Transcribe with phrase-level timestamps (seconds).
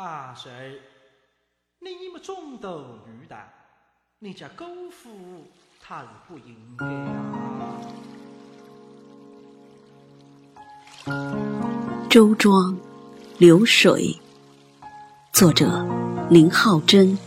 [0.00, 0.80] 阿谁？
[1.80, 3.36] 你们中斗女的，
[4.18, 5.10] 你家姑父
[5.78, 7.76] 他是不应该啊。
[12.08, 12.78] 周庄
[13.36, 14.18] 流水，
[15.34, 15.86] 作者
[16.30, 17.18] 林浩真。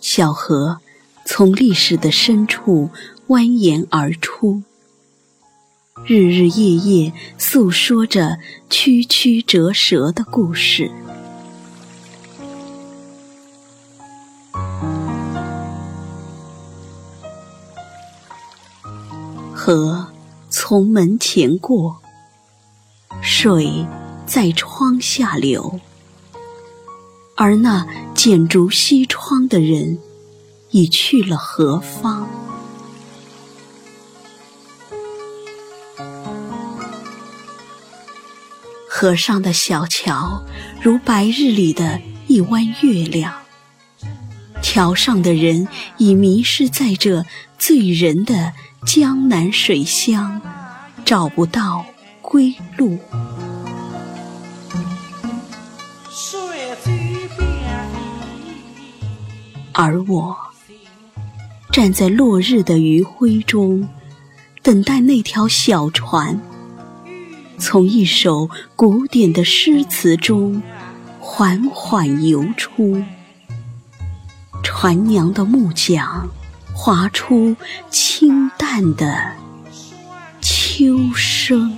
[0.00, 0.80] 小河
[1.24, 2.90] 从历史的深处
[3.28, 4.62] 蜿蜒而出，
[6.04, 8.38] 日日夜夜诉说着
[8.70, 10.88] 曲曲折折的故事。
[19.52, 20.06] 河
[20.48, 22.00] 从门前过，
[23.20, 23.84] 水
[24.24, 25.80] 在窗下流。
[27.34, 27.84] 而那
[28.14, 29.98] 剪烛西窗的人，
[30.70, 32.45] 已去了何方？
[38.98, 40.42] 河上的小桥，
[40.80, 43.30] 如白日里的一弯月亮。
[44.62, 47.22] 桥上的人已迷失在这
[47.58, 48.54] 醉人的
[48.86, 50.40] 江南水乡，
[51.04, 51.84] 找不到
[52.22, 52.98] 归路。
[59.74, 60.34] 而我
[61.70, 63.86] 站在落日的余晖中，
[64.62, 66.40] 等待那条小船
[67.58, 70.62] 从一首古典的诗词中
[71.18, 73.02] 缓缓游出。
[74.62, 76.28] 船娘的木桨
[76.74, 77.56] 划出
[77.90, 79.32] 清淡的
[80.40, 81.76] 秋声。